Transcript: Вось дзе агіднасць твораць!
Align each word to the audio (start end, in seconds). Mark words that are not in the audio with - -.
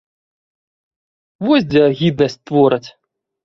Вось 1.45 1.69
дзе 1.71 1.81
агіднасць 1.91 2.41
твораць! 2.47 2.85